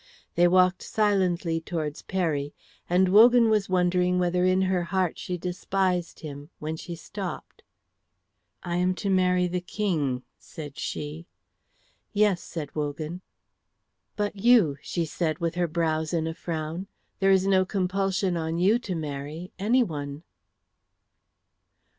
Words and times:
They 0.33 0.47
walked 0.47 0.81
silently 0.81 1.61
towards 1.61 2.01
Peri, 2.01 2.55
and 2.89 3.07
Wogan 3.09 3.49
was 3.51 3.69
wondering 3.69 4.17
whether 4.17 4.45
in 4.45 4.63
her 4.63 4.85
heart 4.85 5.19
she 5.19 5.37
despised 5.37 6.21
him 6.21 6.49
when 6.57 6.75
she 6.75 6.95
stopped. 6.95 7.61
"I 8.63 8.77
am 8.77 8.95
to 8.95 9.11
marry 9.11 9.45
the 9.47 9.61
King," 9.61 10.23
said 10.39 10.75
she. 10.79 11.27
"Yes," 12.13 12.41
said 12.41 12.73
Wogan. 12.73 13.21
"But 14.15 14.35
you?" 14.35 14.75
she 14.81 15.05
said 15.05 15.37
with 15.37 15.53
her 15.53 15.67
brows 15.67 16.13
in 16.15 16.25
a 16.25 16.33
frown; 16.33 16.87
"there 17.19 17.29
is 17.29 17.45
no 17.45 17.63
compulsion 17.63 18.35
on 18.35 18.57
you 18.57 18.79
to 18.79 18.95
marry 18.95 19.51
anyone." 19.59 20.23